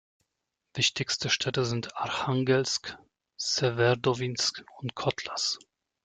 [0.73, 2.97] Wichtigste Städte sind Archangelsk,
[3.37, 5.59] Sewerodwinsk und Kotlas.